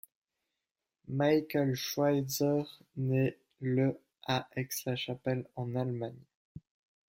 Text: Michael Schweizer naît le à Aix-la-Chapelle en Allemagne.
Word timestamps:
Michael 1.09 1.75
Schweizer 1.75 2.65
naît 2.97 3.37
le 3.59 3.99
à 4.23 4.47
Aix-la-Chapelle 4.55 5.45
en 5.55 5.75
Allemagne. 5.75 6.23